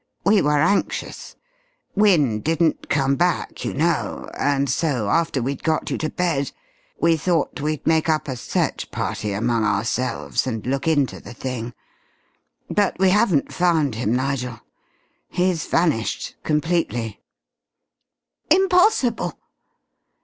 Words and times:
We 0.25 0.41
were 0.41 0.57
anxious. 0.59 1.35
Wynne 1.95 2.39
didn't 2.39 2.89
come 2.89 3.15
back, 3.15 3.63
you 3.63 3.71
know, 3.75 4.31
and 4.35 4.67
so 4.67 5.11
after 5.11 5.43
we'd 5.43 5.61
got 5.61 5.91
you 5.91 5.99
to 5.99 6.09
bed 6.09 6.51
we 6.99 7.15
thought 7.15 7.61
we'd 7.61 7.85
make 7.85 8.09
up 8.09 8.27
a 8.27 8.35
search 8.35 8.89
party 8.89 9.31
among 9.31 9.63
ourselves 9.63 10.47
and 10.47 10.65
look 10.65 10.87
into 10.87 11.19
the 11.19 11.35
thing. 11.35 11.75
But 12.67 12.97
we 12.97 13.11
haven't 13.11 13.53
found 13.53 13.93
him, 13.93 14.15
Nigel. 14.15 14.59
He's 15.29 15.67
vanished 15.67 16.35
completely!" 16.43 17.21
"Impossible!" 18.49 19.37